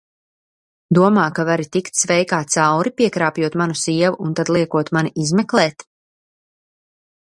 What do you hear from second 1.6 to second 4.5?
tikt sveikā cauri, piekrāpjot manu sievu un